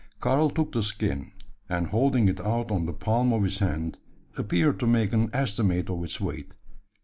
Karl 0.19 0.49
took 0.49 0.71
the 0.71 0.81
skin; 0.81 1.31
and, 1.69 1.85
holding 1.89 2.27
it 2.27 2.41
out 2.43 2.71
on 2.71 2.87
the 2.87 2.91
palm 2.91 3.31
of 3.31 3.43
his 3.43 3.59
hand, 3.59 3.99
appeared 4.35 4.79
to 4.79 4.87
make 4.87 5.13
an 5.13 5.29
estimate 5.31 5.91
of 5.91 6.03
its 6.03 6.19
weight. 6.19 6.55